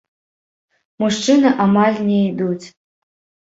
[1.03, 2.67] Мужчыны амаль не ідуць.